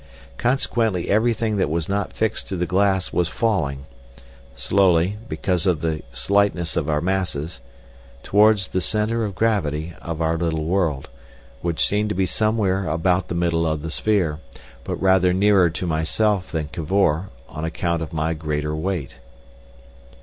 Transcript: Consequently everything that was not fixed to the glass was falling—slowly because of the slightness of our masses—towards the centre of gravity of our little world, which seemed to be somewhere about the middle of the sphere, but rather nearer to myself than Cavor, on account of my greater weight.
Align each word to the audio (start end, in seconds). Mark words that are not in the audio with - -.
Consequently 0.39 1.09
everything 1.11 1.57
that 1.57 1.69
was 1.69 1.87
not 1.87 2.11
fixed 2.11 2.47
to 2.47 2.55
the 2.55 2.65
glass 2.65 3.13
was 3.13 3.27
falling—slowly 3.27 5.19
because 5.29 5.67
of 5.67 5.81
the 5.81 6.01
slightness 6.11 6.75
of 6.75 6.89
our 6.89 7.01
masses—towards 7.01 8.69
the 8.69 8.81
centre 8.81 9.23
of 9.23 9.35
gravity 9.35 9.93
of 10.01 10.19
our 10.19 10.39
little 10.39 10.65
world, 10.65 11.07
which 11.61 11.85
seemed 11.85 12.09
to 12.09 12.15
be 12.15 12.25
somewhere 12.25 12.89
about 12.89 13.27
the 13.27 13.35
middle 13.35 13.67
of 13.67 13.83
the 13.83 13.91
sphere, 13.91 14.39
but 14.83 14.99
rather 14.99 15.33
nearer 15.33 15.69
to 15.69 15.85
myself 15.85 16.51
than 16.51 16.67
Cavor, 16.69 17.29
on 17.47 17.63
account 17.63 18.01
of 18.01 18.11
my 18.11 18.33
greater 18.33 18.75
weight. 18.75 19.19